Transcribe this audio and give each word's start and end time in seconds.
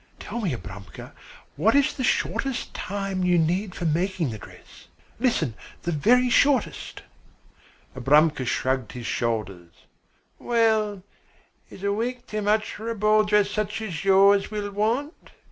Tell 0.19 0.41
me, 0.41 0.51
Abramka, 0.55 1.11
what 1.57 1.75
is 1.75 1.93
the 1.93 2.03
shortest 2.03 2.73
time 2.73 3.23
you 3.23 3.37
need 3.37 3.75
for 3.75 3.85
making 3.85 4.31
the 4.31 4.39
dress? 4.39 4.87
Listen, 5.19 5.53
the 5.83 5.91
very 5.91 6.27
shortest?" 6.27 7.03
Abramka 7.95 8.47
shrugged 8.47 8.93
his 8.93 9.05
shoulders. 9.05 9.85
"Well, 10.39 11.03
is 11.69 11.83
a 11.83 11.93
week 11.93 12.25
too 12.25 12.41
much 12.41 12.73
for 12.73 12.89
a 12.89 12.95
ball 12.95 13.23
dress 13.23 13.51
such 13.51 13.79
as 13.83 14.03
you 14.03 14.39
will 14.49 14.71
want? 14.71 15.33